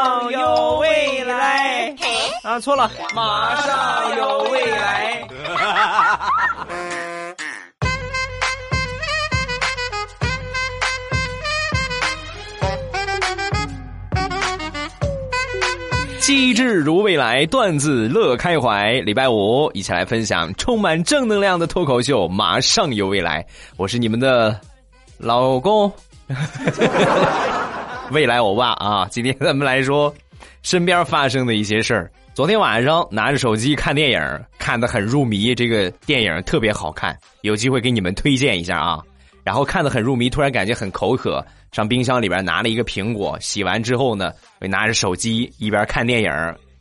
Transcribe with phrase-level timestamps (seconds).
[0.00, 1.94] 上有未来。
[2.42, 5.28] 啊，错了，马上有未来。
[16.20, 18.92] 机智如未来，段子乐开怀。
[19.00, 22.26] 礼拜五，一起来分享充满正能量的脱口秀。
[22.26, 23.44] 马上有未来，
[23.76, 24.58] 我是你们的
[25.18, 25.92] 老公，
[28.12, 29.06] 未来欧巴啊！
[29.08, 30.12] 今天咱们来说
[30.62, 32.10] 身边发生的一些事儿。
[32.34, 34.20] 昨天晚上拿着手机看电影，
[34.58, 39.00] 看得很入迷，这个电影特别好看，有机会给你们推荐一下啊。
[39.44, 46.30] 然后看得很入迷，突然感觉很口渴，上冰箱里边拿了一个苹果，洗完之后呢，我拿着手机一边看电影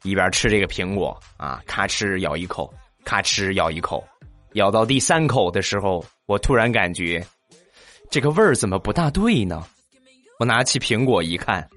[0.01, 2.73] 一边吃这个苹果啊，咔哧咬一口，
[3.05, 4.03] 咔哧咬一口，
[4.53, 7.23] 咬到第三口的时候，我突然感觉
[8.09, 9.63] 这个味儿怎么不大对呢？
[10.39, 11.67] 我拿起苹果一看，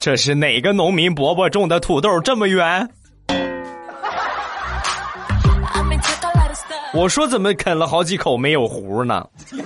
[0.00, 2.90] 这是哪个农民伯伯种的土豆这么圆？
[6.92, 9.24] 我说怎么啃了好几口没有核呢？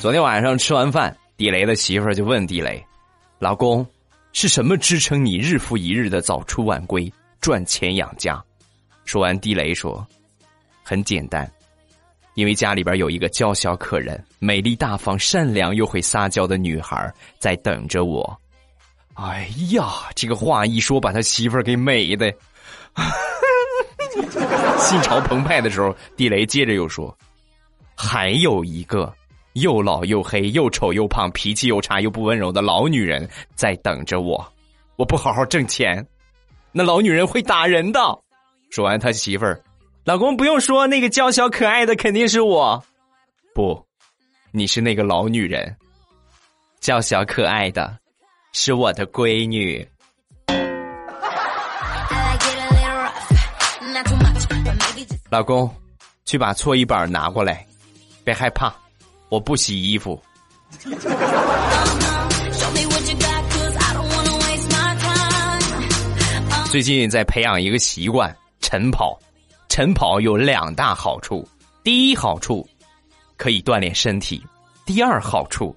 [0.00, 2.80] 昨天晚上吃完饭，地雷的媳妇儿就问地雷
[3.40, 3.84] ：“老公，
[4.32, 8.40] 是什么支撑你日复一日的早出晚归赚钱养家？”
[9.04, 10.06] 说完，地雷说
[10.88, 11.46] ：“很简单，
[12.32, 18.40] 因为家里边有一个娇小可人、美丽大方、善良又会撒娇的女孩在等着我。”
[19.12, 22.32] 哎呀，这个话一说，把他媳妇儿给美的，
[24.80, 27.14] 心潮澎湃的时候，地雷接着又说
[27.94, 29.12] ：“还有一个
[29.52, 34.42] 又老又黑又丑又胖、脾气又差又不温柔的老女人在等着我。
[34.96, 36.06] 我不好好挣钱，
[36.72, 38.00] 那老女人会打人的。”
[38.70, 39.60] 说完，他媳妇儿
[40.08, 42.82] ：“老公不用说，那个娇小可爱的肯定是我。
[43.54, 43.78] 不，
[44.52, 45.76] 你是那个老女人，
[46.80, 47.94] 娇小可爱的。”
[48.54, 49.86] 是我的闺女，
[55.28, 55.70] 老公，
[56.24, 57.66] 去把搓衣板拿过来，
[58.24, 58.74] 别害怕，
[59.28, 60.18] 我不洗衣服。
[66.70, 69.20] 最近在培养一个习惯，晨跑。
[69.78, 71.48] 晨跑有两大好处，
[71.84, 72.68] 第一好处
[73.36, 74.44] 可以锻炼身体，
[74.84, 75.72] 第二好处。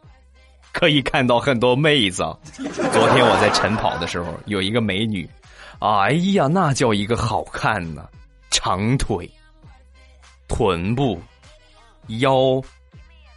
[0.72, 2.24] 可以看到很多妹子。
[2.56, 5.30] 昨天我在晨跑的时候，有一个美女，
[5.82, 8.10] 哎呀，那叫一个好看呢！
[8.50, 9.30] 长腿、
[10.48, 11.22] 臀部、
[12.08, 12.60] 腰，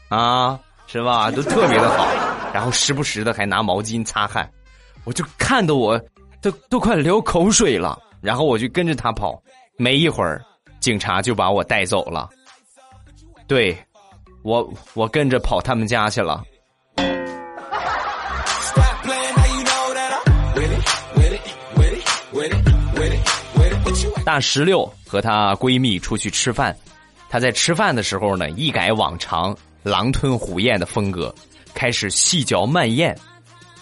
[0.08, 1.30] 啊，是吧？
[1.30, 2.08] 都特别的好。
[2.54, 4.50] 然后时不时的还拿毛巾擦汗，
[5.04, 6.00] 我就看得我
[6.40, 8.00] 都都快流口水了。
[8.22, 9.38] 然后我就跟着她跑，
[9.76, 10.42] 没一会儿，
[10.84, 12.28] 警察就把我带走了。
[13.46, 13.74] 对，
[14.42, 16.44] 我我跟着跑他们家去了。
[24.26, 26.76] 大石榴和她闺蜜出去吃饭，
[27.30, 31.34] 她在吃饭的时候呢，一改往常狼吞虎咽的风格，
[31.72, 33.16] 开始细嚼慢咽，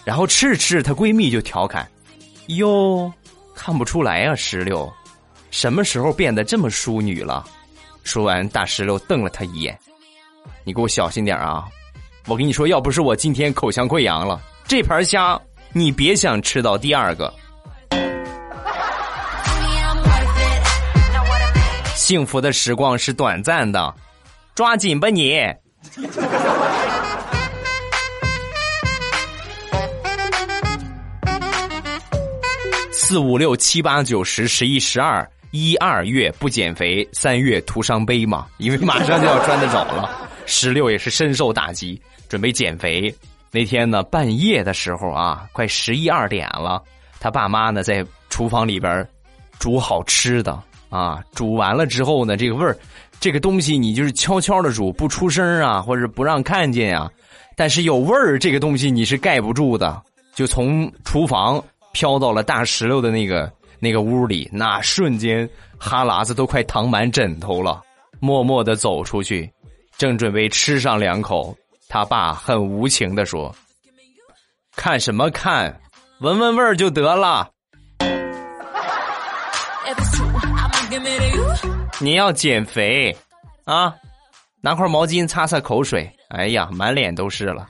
[0.05, 1.85] 然后吃着吃着，她闺蜜就调侃
[2.47, 3.11] ：“哟，
[3.53, 4.89] 看不出来啊，石榴，
[5.53, 7.45] 什么时候变得这么淑女了？”
[8.03, 9.77] 说完，大石榴瞪了他一眼
[10.65, 11.65] ：“你给我小心点啊！
[12.25, 15.39] 我跟你说，要不是我今天口腔溃疡了，这盘虾
[15.71, 17.31] 你别想吃到第二个。”
[21.93, 23.93] 幸福的时光是短暂的，
[24.55, 25.39] 抓紧吧你！
[32.91, 40.27] 四五六七八九十十一十二一二月不减肥，三月徒伤悲嘛，因为马上就要穿得着了。
[40.47, 43.13] 十六也是深受打击，准备减肥。
[43.51, 46.81] 那天呢，半夜的时候啊，快十一二点了，
[47.19, 49.07] 他爸妈呢在厨房里边
[49.59, 50.59] 煮好吃的。
[50.89, 52.75] 啊，煮完了之后呢，这个味儿，
[53.19, 57.07] 这个东西你就是悄悄的煮，不出声啊，或者不让看见啊。
[57.55, 60.01] 但是有味儿，这个东西你是盖不住的，
[60.33, 63.51] 就从厨房飘到了大石榴的那个
[63.83, 65.47] 那个屋里，那瞬间
[65.77, 67.81] 哈喇子都快淌满枕头了。
[68.21, 69.51] 默默的走出去，
[69.97, 71.53] 正准备吃上两口，
[71.89, 73.53] 他爸很无情的说
[74.77, 75.81] ：“看什么看，
[76.21, 77.49] 闻闻味儿就得了。”
[81.99, 83.13] 你要减肥，
[83.65, 83.93] 啊，
[84.61, 86.09] 拿块毛巾擦擦口水。
[86.29, 87.67] 哎呀，满脸都是了。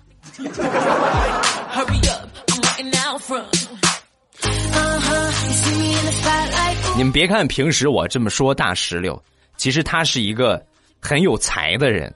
[6.95, 9.19] 你们别看平时我这么说大石榴，
[9.57, 10.63] 其实他是一个
[11.01, 12.13] 很有才的人。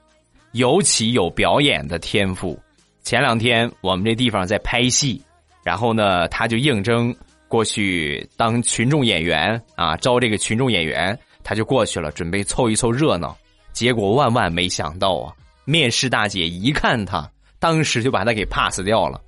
[0.52, 2.58] 尤其有表演的天赋。
[3.02, 5.20] 前两天我们这地方在拍戏，
[5.64, 7.14] 然后呢，他就应征
[7.48, 13.36] 过去当群众演员啊，招这个群众演员，他就过去了，准备凑一凑热闹。
[13.72, 15.34] 结果万万没想到啊，
[15.64, 17.28] 面试大姐一看他，
[17.58, 19.20] 当时就把他给 pass 掉了。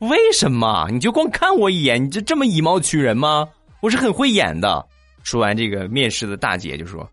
[0.00, 0.88] 为什么？
[0.90, 3.48] 你就光看我一眼，你就这么以貌取人吗？
[3.80, 4.84] 我是很会演的。
[5.22, 7.08] 说完这个，面试的大姐就说：“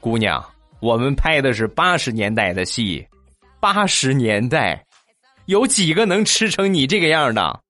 [0.00, 0.44] 姑娘，
[0.80, 3.06] 我们拍的是八十年代的戏，
[3.60, 4.84] 八十年代
[5.46, 7.60] 有几个能吃成你这个样的？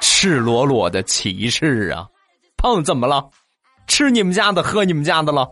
[0.00, 2.06] 赤裸裸的歧视啊！
[2.56, 3.28] 胖怎么了？
[3.86, 5.48] 吃你们家的，喝你们家的了。”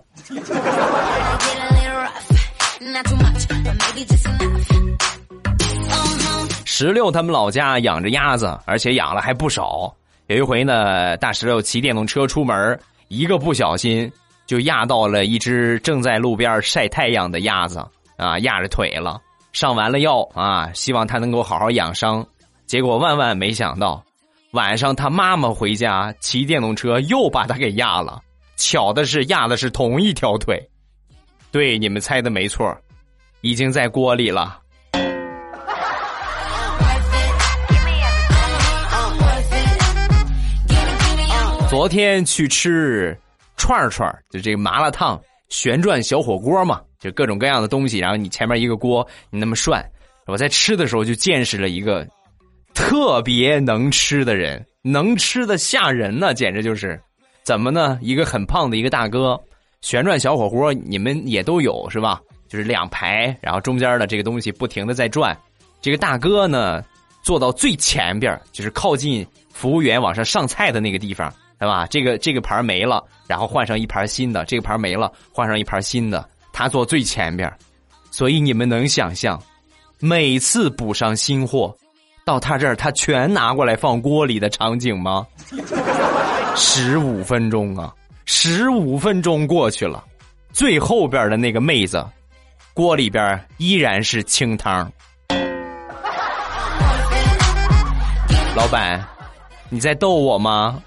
[6.80, 9.94] 石榴他们老家养着鸭子，而且养了还不少。
[10.28, 14.10] 有一回呢，大石榴骑电动车出门，一个不小心
[14.46, 17.86] 就压到了一只正在路边晒太阳的鸭子
[18.16, 19.20] 啊，压着腿了。
[19.52, 22.26] 上完了药啊，希望他能够好好养伤。
[22.64, 24.02] 结果万万没想到，
[24.52, 28.22] 晚上他妈妈回家骑电动车又把他给压了。
[28.56, 30.58] 巧的是，压的是同一条腿。
[31.52, 32.74] 对，你们猜的没错，
[33.42, 34.58] 已经在锅里了。
[41.70, 43.16] 昨天去吃
[43.56, 47.98] 串串就这个麻辣烫、旋转小火锅嘛，就各种各样的东西。
[47.98, 49.80] 然后你前面一个锅，你那么涮。
[50.26, 52.04] 我在吃的时候就见识了一个
[52.74, 57.00] 特别能吃的人，能吃的吓人呢，简直就是
[57.44, 57.96] 怎么呢？
[58.02, 59.40] 一个很胖的一个大哥，
[59.80, 62.20] 旋转小火锅你们也都有是吧？
[62.48, 65.38] 就是两排，然后中间的这个东西不停的在转。
[65.80, 66.82] 这个大哥呢，
[67.22, 71.32] 坐到最前边，就是靠近服务员往上上菜的那个地方。
[71.60, 71.86] 对吧？
[71.90, 76.26] 这个这个盘没了，然后换上一盘新的；这个盘没了，换上一盘新的。
[76.54, 77.52] 他坐最前边，
[78.10, 79.38] 所以你们能想象，
[79.98, 81.76] 每次补上新货，
[82.24, 85.26] 到他这儿他全拿过来放锅里的场景吗？
[86.56, 90.02] 十五分钟啊，十五分钟过去了，
[90.52, 92.02] 最后边的那个妹子，
[92.72, 94.90] 锅里边依然是清汤。
[98.56, 99.06] 老板，
[99.68, 100.82] 你在逗我吗？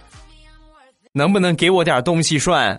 [1.16, 2.76] 能不能给我点东西涮？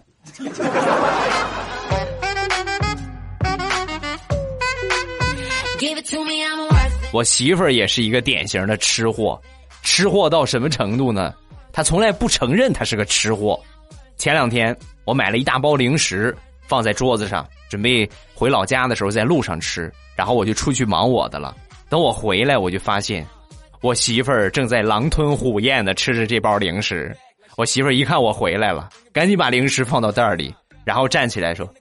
[7.13, 9.41] 我媳妇儿也是一个典型的吃货，
[9.85, 11.33] 吃货到什么程度呢？
[11.73, 13.57] 她从来不承认她是个吃货。
[14.17, 16.37] 前两天我买了一大包零食
[16.67, 21.55] 放在桌子上，准备回老家的时候在路上吃，然后我就出去忙我的了。
[21.89, 23.25] 等我回来，我就发现
[23.81, 27.17] 我媳妇儿正在狼吞虎咽的吃着这包零食。
[27.57, 30.55] 我媳妇儿一看我回来了，赶紧把零食放到袋里，
[30.85, 31.73] 然后站起来说：“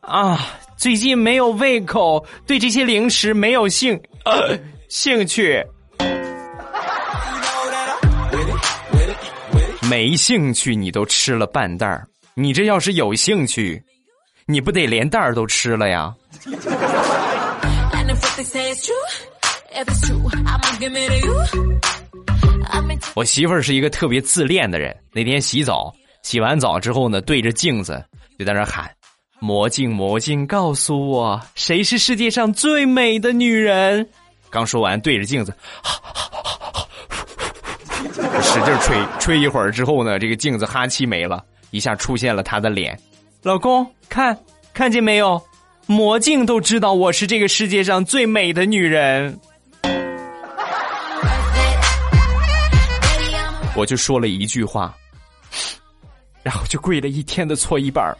[0.00, 0.38] 啊，
[0.76, 4.00] 最近没有胃口，对这些零食没有兴
[4.88, 5.64] 兴趣，
[9.90, 13.82] 没兴趣你都吃了半袋儿，你这要是有兴趣，
[14.46, 16.14] 你不得连袋儿都吃了呀？”
[23.14, 24.94] 我媳妇儿是一个特别自恋的人。
[25.12, 25.92] 那天洗澡，
[26.22, 28.02] 洗完澡之后呢，对着镜子
[28.38, 28.90] 就在那喊
[29.40, 34.06] ：“魔镜魔镜，告诉我谁是世界上最美的女人。”
[34.50, 35.54] 刚说完，对着镜子，
[38.42, 42.98] 使劲吹，吹一会儿之后呢，这个镜子哈气没了，一下出现了她的脸。
[43.42, 44.36] 老公，看
[44.72, 45.40] 看见没有？
[45.86, 49.38] 魔镜都知道我是这个世界上最美的女人。
[53.76, 54.96] 我就说了一句话，
[56.42, 58.16] 然后就跪了一天的搓衣板儿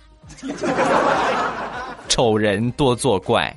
[2.08, 3.56] 丑人多作怪。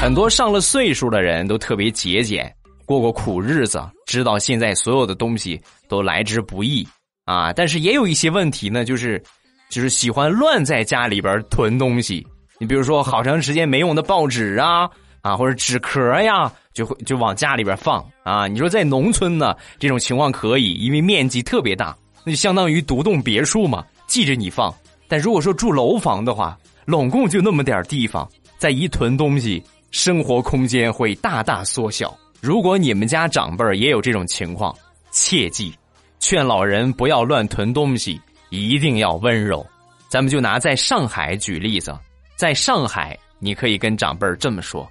[0.00, 2.54] 很多上了岁数的人都特别节俭，
[2.86, 6.86] 过过苦日子，知道现在所有的东西都来之不易
[7.24, 7.52] 啊。
[7.52, 9.20] 但是也有一些问题呢，就是
[9.68, 12.24] 就是喜欢乱在家里边囤东西。
[12.60, 14.88] 你比如说，好长时间没用的报纸啊。
[15.22, 18.46] 啊，或者纸壳呀，就会就往家里边放啊。
[18.46, 24.74] 你说在农村呢，这种情况可以，因为面积特别大，那就相当于独栋别墅嘛，记着你放。
[25.08, 32.16] 但如果说住楼房的话，拢共就那么点地方，再一囤东西，生活空间会大大缩小。
[32.40, 34.74] 如果你们家长辈也有这种情况，
[35.10, 35.74] 切记，
[36.20, 38.20] 劝老人不要乱囤东西，
[38.50, 39.66] 一定要温柔。
[40.08, 41.94] 咱们就拿在上海举例子，
[42.36, 44.90] 在上海，你可以跟长辈这么说。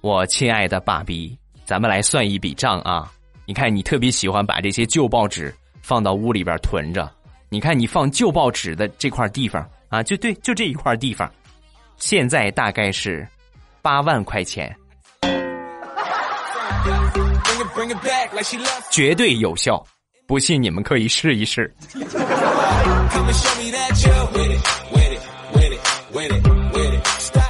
[0.00, 3.10] 我亲爱的爸比，咱们来算一笔账啊！
[3.46, 5.52] 你看，你特别喜欢把这些旧报纸
[5.82, 7.10] 放到屋里边囤着。
[7.48, 11.28] 你看，你放旧报纸的这块地方啊，就对，就这一块地方，
[11.96, 13.26] 现在大概是
[13.82, 14.74] 八万块钱，
[18.90, 19.84] 绝对有效。
[20.28, 21.74] 不信你们可以试一试。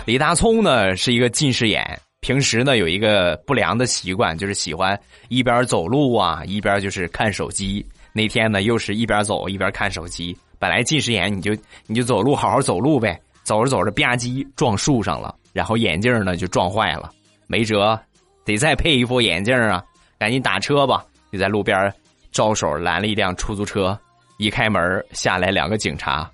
[0.06, 4.98] 李大聪呢是一个近视眼，平时呢有一个不良的习惯，就是喜欢
[5.28, 7.84] 一边走路啊一边就是看手机。
[8.12, 10.36] 那天呢又是一边走一边看手机。
[10.58, 11.56] 本来近视眼你就
[11.86, 17.12] 你就走路好好走路呗，走着走着吧唧撞树上了，然后眼镜呢就撞坏了，
[17.46, 17.98] 没辙，
[18.44, 19.82] 得再配一副眼镜啊，
[20.18, 21.92] 赶紧打车吧，就在路边。
[22.30, 23.98] 招手拦了一辆出租车，
[24.36, 26.30] 一开门下来两个警察，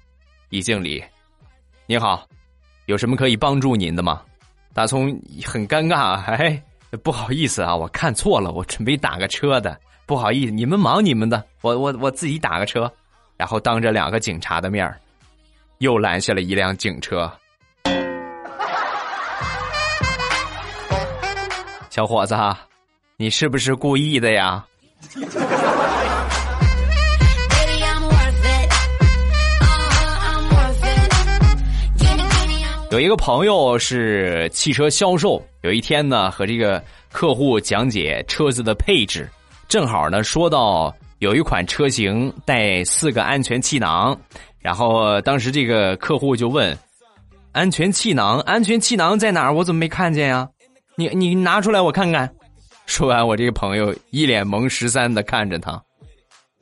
[0.51, 1.03] 一敬礼，
[1.87, 2.27] 你好，
[2.87, 4.21] 有什么可以帮助您的吗？
[4.75, 5.07] 大葱
[5.47, 6.61] 很尴尬，哎，
[7.05, 12.93] 不好意思啊，我看错了，我准备打个车的，不好意思，你们忙你们的，我我我自己打个车，
[13.37, 14.93] 然后当着两个警察的面
[15.79, 17.33] 又拦下了一辆警车，
[21.89, 22.35] 小伙子，
[23.17, 24.67] 你是不是故意的呀？
[32.95, 39.29] 有一个朋友是汽车销售，有一天呢和这个客户讲解车子的配置，
[39.67, 44.17] 正好呢说到有一款车型带四个安全气囊，
[44.61, 46.79] 然后当时这个客户就问
[47.51, 49.53] ：“安全气囊，安全气囊在哪儿？
[49.53, 50.49] 我怎么没看见呀？
[50.95, 52.33] 你你拿出来我看看。”
[52.87, 55.83] 说完，我这个朋友一脸萌十三的看着他，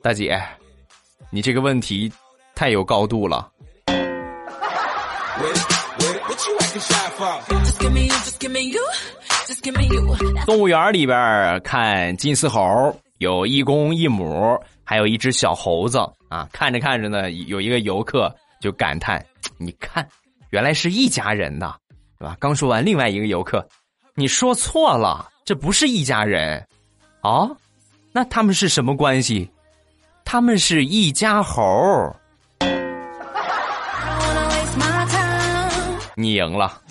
[0.01, 0.41] 大姐，
[1.29, 2.11] 你这个问题
[2.55, 3.51] 太有高度了。
[10.45, 15.99] 动物园里边看金丝猴，有一公一母，还有一只小猴子
[16.29, 16.47] 啊。
[16.51, 19.23] 看着看着呢，有一个游客就感叹
[19.57, 20.07] ：“你看，
[20.49, 21.75] 原来是一家人呐，
[22.19, 23.65] 对吧？”刚说完，另外一个游客
[24.15, 26.65] ：“你说错了，这不是一家人，
[27.21, 27.49] 啊，
[28.11, 29.49] 那他们是什么关系？
[30.25, 31.61] 他们是一家猴。”
[36.15, 36.81] 你赢了。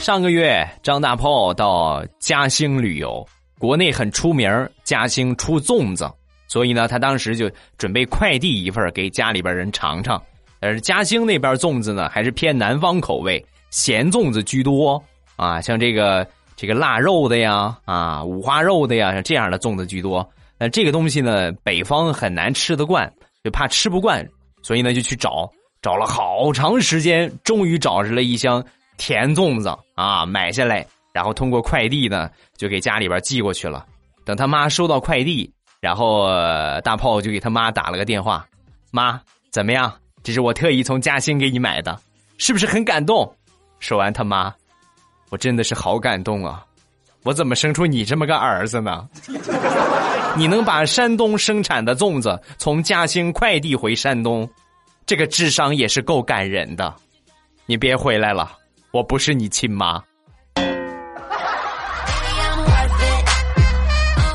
[0.00, 3.24] 上个月，张大炮到嘉兴旅游，
[3.58, 4.50] 国内很出名
[4.82, 6.10] 嘉兴出粽子，
[6.48, 10.20] 所以呢，他当时就准备快递一份给家里边人尝尝。
[10.58, 15.00] 而嘉兴那边粽子呢，还是偏南方口味，咸粽子居多
[15.36, 20.28] 啊，像这个这个腊肉的呀，啊五花肉的呀，像这样的粽子居多。
[20.60, 23.10] 那这个东西呢，北方很难吃得惯，
[23.42, 24.28] 就怕吃不惯，
[24.62, 25.50] 所以呢就去找，
[25.80, 28.62] 找了好长时间，终于找着了一箱
[28.98, 33.86] 甜粽子啊，买下来，然后通过快递呢就给家里边寄过去了。
[34.22, 35.50] 等他妈收到快递，
[35.80, 36.28] 然后
[36.82, 38.46] 大炮就给他妈打了个电话
[38.92, 39.18] ：“妈，
[39.50, 39.90] 怎么样？
[40.22, 41.98] 这是我特意从嘉兴给你买的，
[42.36, 43.34] 是不是很感动？”
[43.80, 44.54] 说完，他妈
[45.30, 46.62] ：“我真的是好感动啊，
[47.22, 49.08] 我怎么生出你这么个儿子呢？”
[50.36, 54.48] 你能把山东生产的粽子从嘉兴快递回山东，
[55.04, 56.94] 这个智商也是够感人的。
[57.66, 58.52] 你别回来了，
[58.92, 60.02] 我不是你亲妈。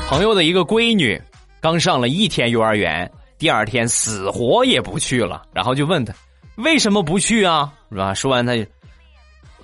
[0.08, 1.20] 朋友的一个闺女
[1.60, 6.14] 刚上了一天幼儿园，第二天死活也不去了，然后就问他
[6.56, 7.72] 为什么不去啊？
[7.90, 8.14] 是吧？
[8.14, 8.64] 说完他就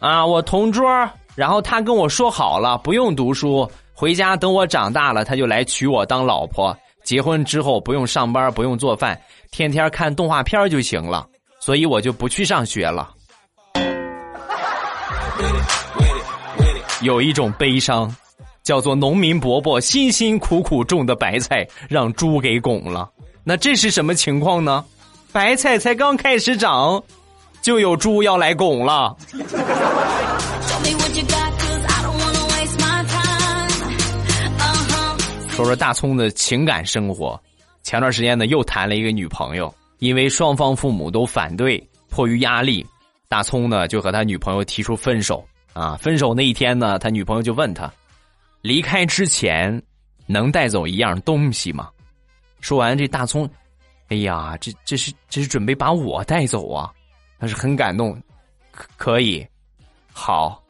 [0.00, 0.88] 啊，我同桌，
[1.36, 3.70] 然后他跟我说好了，不用读书。
[4.02, 6.76] 回家等我长大了，他就来娶我当老婆。
[7.04, 9.16] 结婚之后不用上班，不用做饭，
[9.52, 11.24] 天天看动画片就行了。
[11.60, 13.10] 所以我就不去上学了。
[17.02, 18.12] 有一种悲伤，
[18.64, 23.08] 叫做农民伯伯辛辛苦苦种的白菜让猪给拱了。
[23.44, 24.84] 那这是什么情况呢？
[25.30, 27.00] 白菜才刚开始长，
[27.60, 29.16] 就有猪要来拱了。
[35.52, 37.38] 说说大葱的情感生活，
[37.82, 41.78] 前段时间呢又谈了一个女朋友，因为双方父母都反对，
[42.08, 42.84] 迫于压力，
[43.28, 45.46] 大葱呢就和他女朋友提出分手。
[45.74, 47.90] 啊，分手那一天呢，他女朋友就问他，
[48.62, 49.80] 离开之前
[50.26, 51.88] 能带走一样东西吗？
[52.60, 53.48] 说完这大葱，
[54.08, 56.90] 哎呀，这这是这是准备把我带走啊？
[57.38, 58.18] 他是很感动，
[58.70, 59.46] 可可以，
[60.12, 60.62] 好，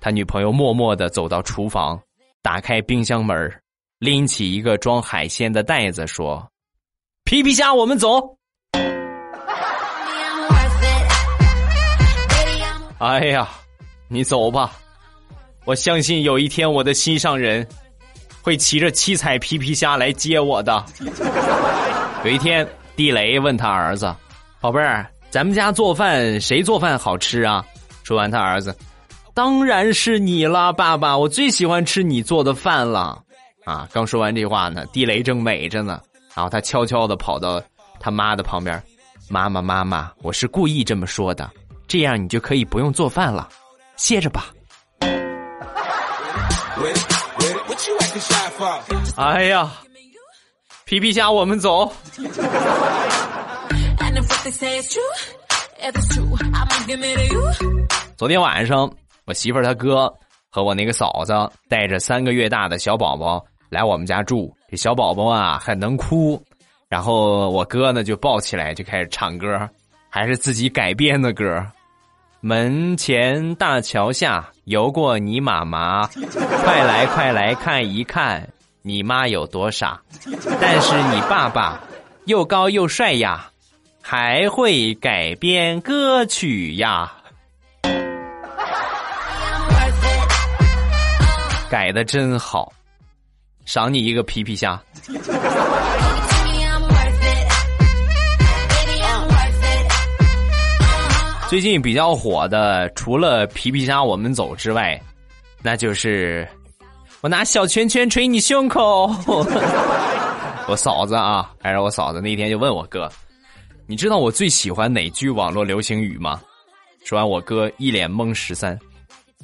[0.00, 2.00] 他女朋友默默的走到厨房，
[2.42, 3.59] 打开冰箱门
[4.00, 6.50] 拎起一个装海鲜的袋子，说
[7.24, 8.34] ：“皮皮虾，我们走。”
[12.96, 13.46] 哎呀，
[14.08, 14.72] 你走吧，
[15.66, 17.68] 我相信有一天我的心上人
[18.40, 20.82] 会骑着七彩皮皮虾来接我的。
[22.24, 22.66] 有一天，
[22.96, 24.16] 地雷问他儿子
[24.62, 27.62] ：“宝贝儿，咱们家做饭谁做饭好吃啊？”
[28.02, 28.74] 说完，他儿子
[29.34, 33.24] ：“当然是你了，爸爸，我最喜欢吃你做的饭了。”
[33.64, 36.00] 啊，刚说完这话呢，地雷正美着呢，
[36.34, 37.62] 然后他悄悄的跑到
[37.98, 38.82] 他妈的旁边
[39.28, 41.50] ：“妈妈，妈妈，我是故意这么说的，
[41.86, 43.48] 这样你就可以不用做饭了，
[43.96, 44.46] 歇着吧。”
[49.16, 49.70] 哎呀，
[50.84, 51.92] 皮皮虾，我们走。
[58.16, 58.90] 昨天晚上，
[59.26, 60.12] 我媳妇儿她哥
[60.50, 61.32] 和我那个嫂子
[61.68, 64.52] 带着三个月大的小宝宝来我们家住。
[64.68, 66.42] 这小宝宝啊，很能哭，
[66.88, 69.68] 然后我哥呢就抱起来就开始唱歌，
[70.08, 71.64] 还是自己改编的歌。
[72.40, 76.06] 门前大桥下游过你妈妈，
[76.64, 78.48] 快来快来看一看，
[78.82, 80.00] 你妈有多傻。
[80.60, 81.80] 但是你爸爸
[82.24, 83.50] 又高又帅呀，
[84.00, 87.12] 还会改编歌曲呀，
[91.70, 92.72] 改的真好，
[93.64, 94.82] 赏你一个皮皮虾。
[101.48, 105.00] 最近比较火的，除了皮皮虾我们走之外，
[105.62, 106.44] 那就是
[107.20, 109.06] 我拿小拳拳捶你胸口。
[110.66, 113.08] 我嫂子啊，还是我嫂子那天就问我哥
[113.86, 116.40] ：“你知道我最喜欢哪句网络流行语吗？”
[117.06, 118.76] 说完，我哥一脸懵十三：“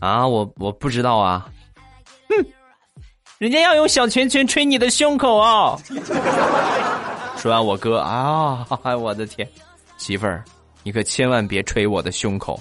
[0.01, 1.49] 啊，我我不知道啊。”
[2.29, 2.47] 哼，
[3.39, 5.77] 人家要用小拳拳捶你的胸口啊！
[7.37, 8.67] 说完，我哥啊，
[8.99, 9.49] 我的天，
[9.99, 10.43] 媳妇儿。
[10.83, 12.61] 你可千万别捶我的胸口，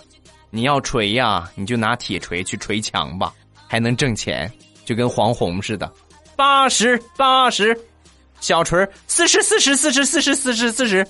[0.49, 3.33] 你要捶呀，你就拿铁锤去捶墙吧，
[3.67, 4.51] 还能挣钱，
[4.83, 5.91] 就跟黄宏似的。
[6.35, 7.77] 八十八十，
[8.39, 11.07] 小锤四十四十四十四十四十四十。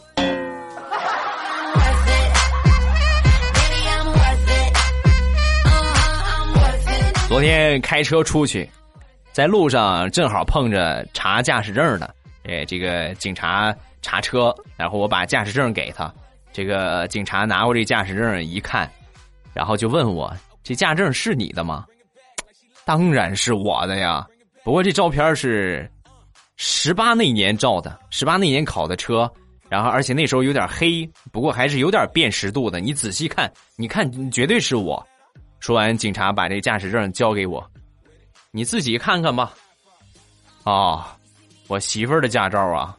[7.27, 8.69] 昨天开车出去，
[9.33, 16.13] 在路上正好碰着查驾驶证的，哎，这个警察查车，然后我把驾驶证给他。
[16.53, 18.89] 这个警察拿过这驾驶证一看，
[19.53, 20.33] 然后就问我
[20.63, 21.85] ：“这驾证是你的吗？”
[22.85, 24.25] 当然是我的呀。
[24.63, 25.89] 不过这照片是
[26.55, 29.29] 十八那年照的，十八那年考的车，
[29.67, 32.79] 然后而且那时候有点黑，不过还是有点辨识度的。
[32.79, 35.05] 你仔细看，你看绝对是我。
[35.65, 37.67] 说完，警察把这驾驶证交给我，
[38.51, 39.51] 你自己看看吧。
[40.63, 41.03] 哦，
[41.67, 42.95] 我媳妇儿的驾照啊。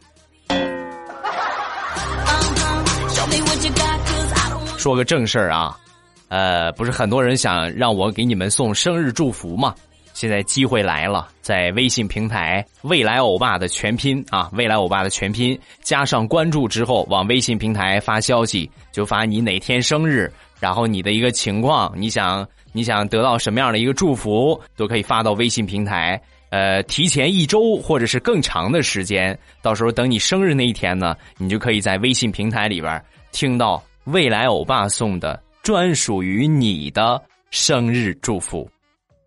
[4.76, 5.78] 说个正事儿啊，
[6.26, 9.72] 呃，不是很多人想让我给你们送生日祝福吗？
[10.12, 26.20] 现在机会来了，在微信平台“未来欧巴”的全拼啊，“未来欧巴”的全拼加上关注之后，往微信平台发消息，就发你哪天生日，然后你的一个情况，你想你想得到什么样的一个祝福，都可以发到微信平台。
[26.50, 33.82] 呃，提前一周或者是更长的时间，到时候等你生日那一天呢，你就可以在微信平台里边听到。
[34.04, 38.70] 未来欧巴送的专属于你的生日祝福，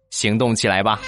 [0.10, 1.02] 行动起来吧！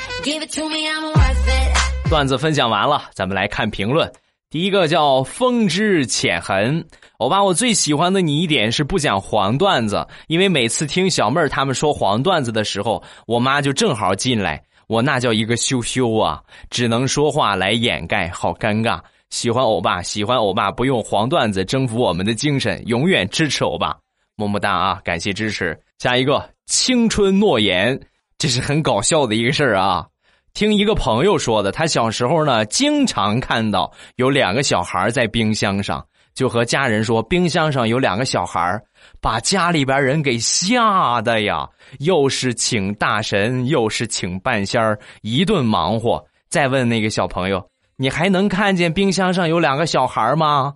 [2.09, 4.11] 段子分享完了，咱们来看评论。
[4.51, 6.85] 第一个叫风之浅痕，
[7.19, 18.99] 欧巴，我最喜欢的你一点是不讲黄段子，因为每次听小妹儿他们说黄段子的时候，我妈就正好进来，我那叫一个羞羞啊，只能说话来掩盖，好尴尬。
[19.29, 23.95] 喜欢欧巴，喜欢欧巴，不用黄段子征服我们的精神，永远支持欧巴，
[24.35, 24.99] 么么哒啊！
[25.05, 25.79] 感谢支持。
[25.99, 27.97] 下一个青春诺言，
[28.37, 30.05] 这是很搞笑的一个事儿啊。
[30.53, 38.79] 听一个朋友说的，他小时候呢，经常看到有两个小孩在冰箱上，就和家人说冰箱上有两个小孩，
[39.19, 41.67] 把家里边人给吓的呀，
[41.99, 46.23] 又是请大神，又是请半仙儿，一顿忙活。
[46.49, 47.65] 再问那个小朋友。
[47.97, 50.73] 你还能看见冰箱上有两个小孩吗？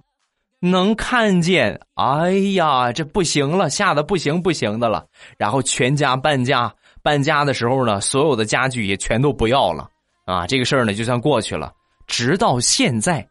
[0.60, 1.80] 能看见。
[1.96, 5.04] 哎呀，这不行了，吓得不行不行的了。
[5.36, 6.72] 然后全家搬家，
[7.06, 9.88] 搬家的时候呢，所有的家具也全都不要了
[10.26, 10.48] 啊。
[10.48, 11.72] 这个事儿呢，就算过去了。
[12.08, 13.24] 直到现在，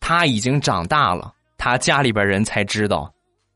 [0.00, 3.08] 他已经长大了，他家里边人才知道，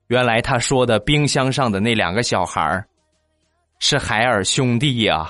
[0.07, 2.85] 原来他说的冰箱上的那两个小孩
[3.81, 5.29] 是海尔兄弟呀。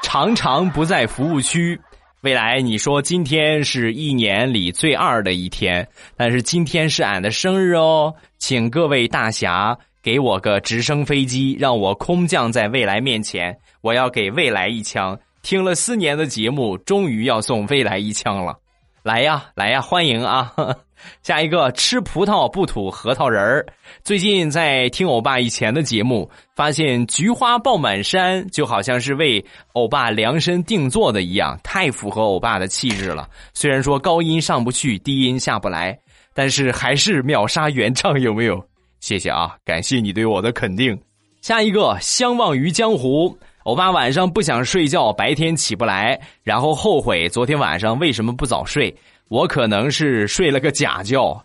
[0.00, 1.80] 常常不在服务区。
[2.20, 15.18] 未来你说今天是一年里最二的一天，但是今天是俺的生日哦，请各位大侠给我个直升飞机，让我空降在未来面前，我要给未来一枪。
[15.42, 18.56] 听了四年的节目，终于要送未来一枪了。
[19.02, 20.52] 来呀，来呀，欢迎啊！
[21.24, 23.66] 下一个吃葡萄不吐核桃仁儿。
[24.04, 33.28] 最近在听欧巴以前的节目，发现菊花爆满山就好像是为欧巴量身定做的一样，太符合欧巴的气质了。
[33.52, 35.98] 虽然说高音上不去，低音下不来，
[36.32, 38.64] 但是还是秒杀原唱，有没有？
[39.02, 40.96] 谢谢啊，感谢你对我的肯定。
[41.40, 43.36] 下一个相忘于江湖。
[43.64, 48.94] 欧巴晚上不想睡觉，白天起不来，然后后悔昨天晚上为什么不早睡。
[49.28, 51.36] 我可能是睡了个假觉。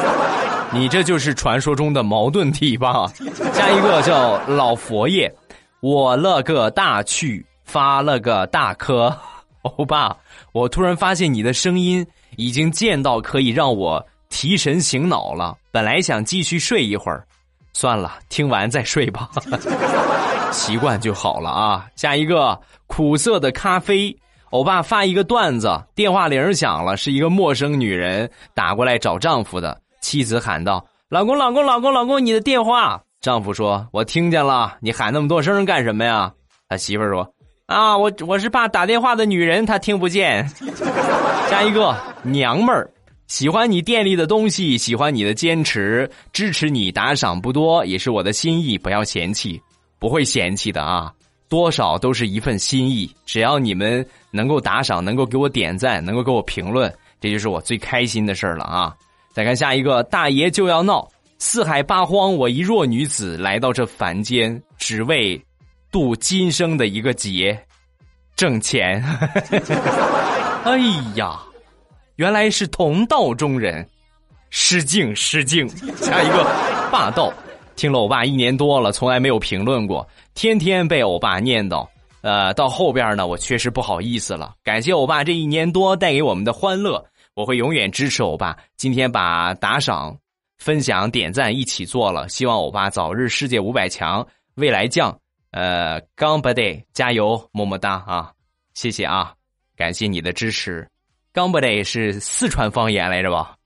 [0.72, 3.06] 你这就是传说中的矛盾体吧？
[3.52, 5.30] 下一个叫老佛爷，
[5.80, 9.14] 我了个大去，发了个大科。
[9.60, 10.16] 欧巴，
[10.52, 12.06] 我突然发现你的声音
[12.36, 14.02] 已经贱到可以让我
[14.36, 15.56] 提神醒脑了。
[15.72, 17.26] 本来想继续睡一会儿，
[17.72, 19.30] 算了，听完再睡吧。
[20.52, 21.86] 习惯就好了啊！
[21.96, 24.14] 下一个苦涩的咖啡，
[24.50, 29.80] 欧巴发一个段子，电话铃响了，是一个陌生女人打过来找丈夫的。
[30.02, 36.30] 妻子喊道：“老公，老公，老公，老公，你的电话。”丈夫说：“我听见了，你喊那么多声干什么呀？”
[36.68, 37.26] 他媳妇说
[37.64, 40.46] ：“啊，我我是怕打电话的女人她听不见。”
[41.48, 42.90] 下一个娘们儿，
[43.26, 49.60] 喜欢你店里的东西，喜欢你的坚持，支持你，打赏不多也是我的心意，不要嫌弃。
[49.98, 51.10] 不会嫌弃的啊，
[51.48, 53.10] 多少都是一份心意。
[53.24, 58.94] 只要你们能够打赏，能够给我点赞，能够给我评论，这就是我最开心的事儿了啊！
[59.32, 61.08] 再看下一个，大爷就要闹，
[61.38, 65.42] 四海八荒，我一弱女子来到这凡间，只为
[65.90, 67.58] 度今生的一个劫，
[68.36, 69.02] 挣钱。
[70.62, 70.78] 哎
[71.16, 71.40] 呀，
[72.16, 73.86] 原来是同道中人，
[74.50, 75.68] 失敬失敬。
[75.96, 76.44] 下一个，
[76.90, 77.32] 霸道。
[77.76, 81.86] 听了欧巴一年多了，从来没有评论过，天天被欧巴念叨。
[82.22, 84.54] 呃，到后边呢，我确实不好意思了。
[84.64, 88.56] 感谢欧巴这一年多带给我们的欢乐，我会永远支持欧巴。
[88.78, 90.16] 今天把打赏、
[90.58, 95.14] 分享、点赞一起做了，希望欧巴早日世界五百强，未来将。
[95.50, 98.32] 呃，刚不得加油，么么哒啊！
[98.72, 99.34] 谢谢啊，
[99.76, 100.88] 感谢你的支持。
[101.36, 103.56] 刚不得是四川方言来着吧？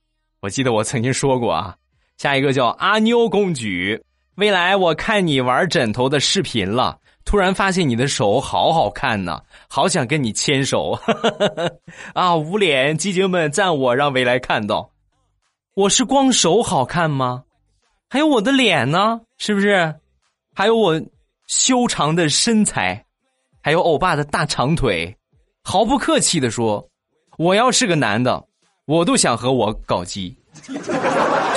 [0.41, 1.77] 我记得我曾经说过啊。
[2.19, 4.03] 下一个叫阿妞公举，
[4.35, 10.99] 未来我看你玩枕头的视频了，突然发现你的手好好看呢，好想跟你牵手。
[12.13, 14.91] 啊，捂脸，基金们赞我，让未来看到，
[15.77, 17.45] 我是光手好看吗？
[18.09, 19.95] 还有我的脸呢，是不是？
[20.57, 21.01] 还有我
[21.47, 23.07] 修长的身材，
[23.63, 25.17] 还有欧巴的大长腿。
[25.63, 26.90] 毫不客气的说，
[27.41, 28.45] 我要是个男的，
[28.85, 30.37] 我都想和我搞基。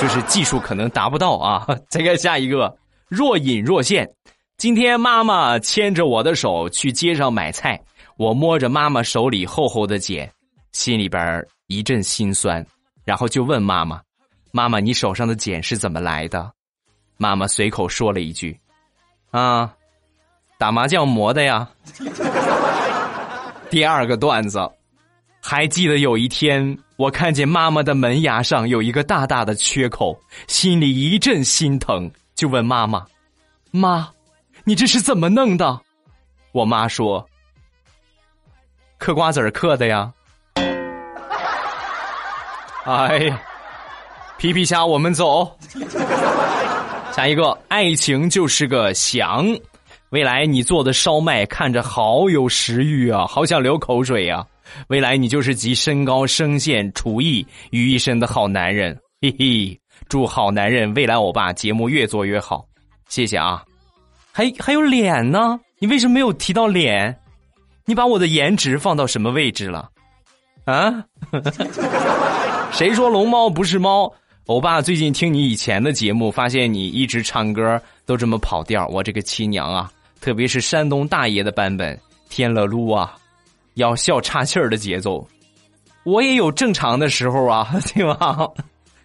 [0.00, 1.66] 就是技术可能达不到啊！
[1.90, 2.74] 再看下一个，
[3.06, 4.10] 若隐若现。
[4.56, 7.78] 今天妈妈牵着我的手去街上买菜，
[8.16, 10.32] 我摸着妈妈手里厚厚的茧，
[10.72, 12.64] 心里边一阵心酸，
[13.04, 14.00] 然后就问妈妈
[14.52, 16.50] ：“妈妈，你手上的茧是怎么来的？”
[17.18, 18.58] 妈妈随口说了一句
[19.32, 19.70] ：“啊，
[20.56, 21.68] 打麻将磨的呀。”
[23.68, 24.58] 第二个段子。
[25.46, 33.04] 还记得有一天，我看见妈妈的门牙上有一个大大的缺口，心里一阵心疼，就问妈妈
[33.70, 34.08] ：“妈，
[34.64, 35.78] 你这是怎么弄的？”
[36.52, 37.28] 我妈说
[38.96, 40.10] ：“嗑瓜子儿嗑的呀。
[42.88, 43.42] ”哎呀，
[44.38, 45.58] 皮皮虾，我们走。
[47.12, 49.46] 下一个，爱情就是个翔。
[50.08, 54.42] 未来你做的烧麦看着好有食欲啊，好想流口水呀。
[54.88, 59.80] 未来你就是集身高、声线、厨艺于一身的好男人，嘿嘿！
[60.08, 62.66] 祝好男人未来欧巴节目越做越好，
[63.08, 63.64] 谢谢啊！
[64.32, 65.58] 还还有脸呢？
[65.78, 67.16] 你为什么没有提到脸？
[67.86, 69.88] 你把我的颜值放到什么位置了？
[70.64, 71.04] 啊？
[72.72, 74.12] 谁说龙猫不是猫？
[74.46, 79.90] 欧巴最近听你以前的节目，发现你一直唱歌都这么跑调，我这个亲娘啊！
[80.20, 81.98] 特别是山东大爷的版本，
[82.28, 83.16] 天了噜啊！
[83.74, 85.26] 要笑岔气儿的节奏，
[86.04, 88.48] 我也有正常的时候啊， 对吧？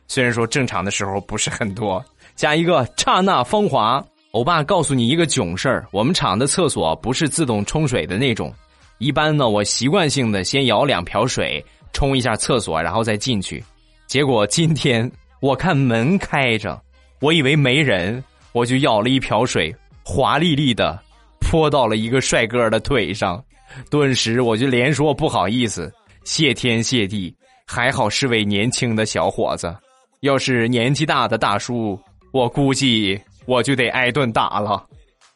[0.07, 2.03] 虽然说正常的时候不是很多。
[2.35, 8.53] 加一个刹那芳华，欧巴告诉你一个囧事儿：我们厂的厕所不是自动冲水的那种，
[8.99, 13.63] 一般呢，我习惯性的先舀两瓢水冲一下厕所，然后再进去。
[14.07, 15.09] 结果今天
[15.41, 16.81] 我看门开着，
[17.19, 20.97] 我以为没人，我就舀了一瓢水，华丽丽的
[21.39, 23.43] 泼到了一个帅哥的腿上。
[23.89, 25.91] 顿时我就连说不好意思，
[26.23, 27.33] 谢天谢地，
[27.65, 29.73] 还好是位年轻的小伙子，
[30.21, 31.99] 要是年纪大的大叔，
[32.31, 34.85] 我估计我就得挨顿打了。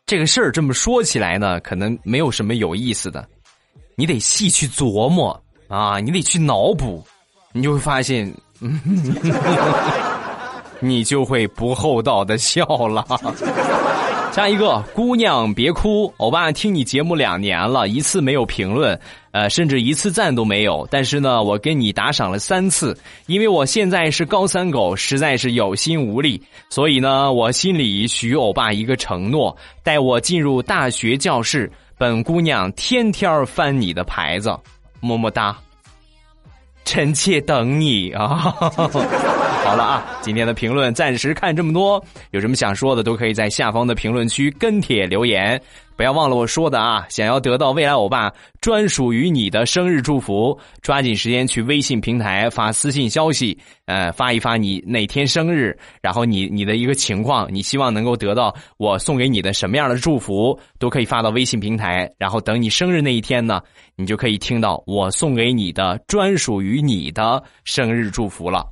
[0.06, 3.25] 这个事儿这么说起来呢，可能没有什么有意思的，
[3.95, 7.03] 你得细去琢磨啊，你得去脑补，
[7.53, 8.32] 你就会发现，
[10.82, 13.06] 你就会不厚道的笑了。
[14.34, 20.88] 下一个姑娘别哭，欧巴听你节目两年了，一次没有评论，呃，甚至一次赞都没有。
[20.89, 26.41] 但是呢，我跟你打赏了三次，因为我现在是高三狗，实在是有心无力，
[26.72, 34.50] 所以呢，我心里许欧巴一个承诺：待我进入大学教室，本姑娘天天翻你的牌子，
[35.00, 35.56] 么么哒。
[36.86, 38.28] 臣妾等你啊！
[39.63, 45.60] 好了啊，今天的评论暂时看这么多，有什么想说的都可以在下方的评论区跟帖留言。
[45.95, 47.06] 不要忘了我说的啊！
[47.10, 62.10] 想要得到未来欧巴专属于你的生日祝福，抓紧时间去微信平台发私信消息，呃，发一发你哪天生日，然后你你的一个情况，你希望能够得到我送给你的什么样的祝福，都可以发到微信平台。
[62.17, 63.62] 然后等你生日那一天呢，
[63.95, 68.65] 你就可以听到我送给你的专属于你的生日祝福了。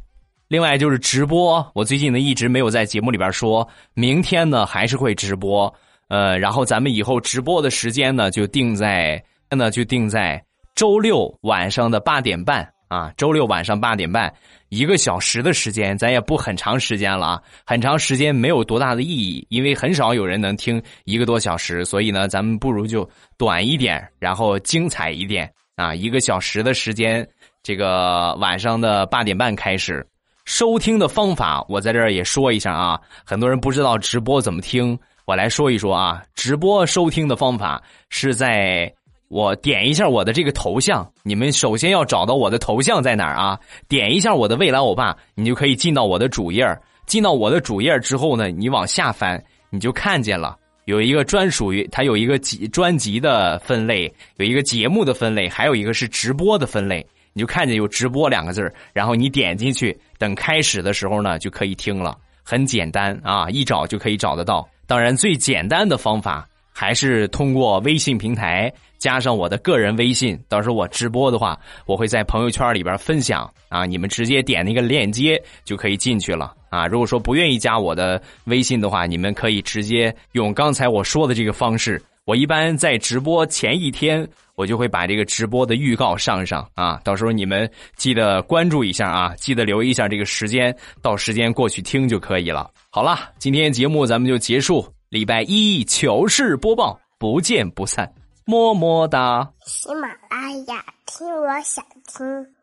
[0.48, 5.74] 另外就是直播，我最近呢一直没有在节目里边说，明天呢还是会直播。
[6.12, 10.44] 呃，然后咱们以后直播的时间呢，就定在那就定在
[10.76, 14.34] 周六晚上的八点半啊，周六晚上八点半，
[14.68, 27.26] 一个小时的时间，咱也不很长时间了啊，很长时间没有多大的意义，因为很少有人能听一个多小时，所以呢，咱们不如就短一点，然后精彩一点啊，一个小时的时间，
[27.64, 30.06] 这个晚上的八点半开始
[30.44, 35.00] 收听的方法，我在这儿也说一下啊，很多人不知道直播怎么听。
[35.32, 38.94] 我来说一说啊，直播收听的方法是在
[39.30, 43.58] 我点一下我的这个头像，你们首先要找到我的头像在哪儿啊？
[43.88, 46.68] 点一下我的未来欧巴，你就可以进到我的主页
[47.06, 57.08] 进到我的主页之后呢，你往下翻，你就看见了有一个专属于它有一个集专辑的分类，有一个节目的分类，还有一个是直播的分类。
[57.32, 62.18] 你就看见有直播两个字然后你点进去，等开始的时候呢，就可以听了。
[62.44, 64.68] 很简单啊，一找就可以找得到。
[64.92, 70.38] 当然，最简单的方法还是通过微信平台加上我的个人微信。
[70.50, 76.88] 到时候我直播的话，我会在朋友圈里边分享啊，你们直接点那个链接就可以进去了啊。
[76.88, 82.04] 如果说不愿意加我的微信的话，你们可以直接用刚才我说的这个方式。
[82.26, 92.70] 我一般在直播前一天，我就会把这个直播的预告上上啊，到时候你们记得关注一下啊，记得留意一下这个时间，到时间过去听就可以了。
[92.90, 98.12] 好了，今天节目咱们就结束，礼拜一糗事播报，不见不散，
[98.46, 99.50] 么么哒。
[99.66, 102.61] 喜马拉雅，听我想听。